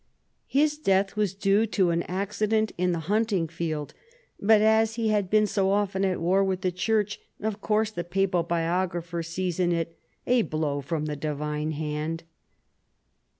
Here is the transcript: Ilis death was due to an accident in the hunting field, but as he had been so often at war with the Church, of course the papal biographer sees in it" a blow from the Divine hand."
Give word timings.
Ilis 0.51 0.79
death 0.81 1.15
was 1.15 1.35
due 1.35 1.67
to 1.67 1.91
an 1.91 2.01
accident 2.09 2.71
in 2.75 2.91
the 2.91 3.01
hunting 3.05 3.47
field, 3.47 3.93
but 4.39 4.59
as 4.59 4.95
he 4.95 5.09
had 5.09 5.29
been 5.29 5.45
so 5.45 5.69
often 5.69 6.03
at 6.03 6.19
war 6.19 6.43
with 6.43 6.61
the 6.61 6.71
Church, 6.71 7.19
of 7.39 7.61
course 7.61 7.91
the 7.91 8.03
papal 8.03 8.41
biographer 8.41 9.21
sees 9.21 9.59
in 9.59 9.71
it" 9.71 9.95
a 10.25 10.41
blow 10.41 10.81
from 10.81 11.05
the 11.05 11.15
Divine 11.15 11.73
hand." 11.73 12.23